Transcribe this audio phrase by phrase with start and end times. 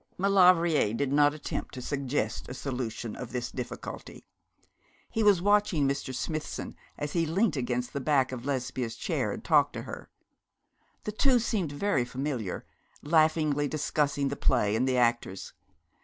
[0.17, 4.25] Maulevrier did not attempt to suggest a solution of this difficulty.
[5.11, 6.11] He was watching Mr.
[6.11, 10.09] Smithson as he leant against the back of Lesbia's chair and talked to her.
[11.03, 12.65] The two seemed very familiar,
[13.03, 15.53] laughingly discussing the play and the actors.